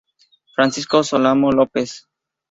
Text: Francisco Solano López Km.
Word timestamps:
Francisco 0.55 1.03
Solano 1.03 1.51
López 1.51 2.07
Km. 2.07 2.09